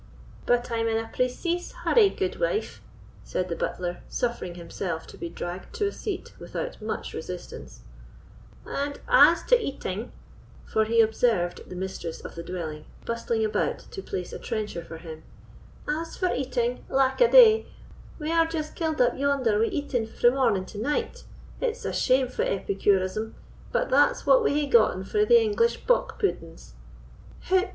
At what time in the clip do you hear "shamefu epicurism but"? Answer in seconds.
21.85-23.91